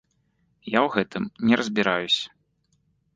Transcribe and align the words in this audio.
Я 0.75 0.79
ў 0.79 0.93
гэтым 0.95 1.23
не 1.49 1.59
разбіраюся. 1.61 2.25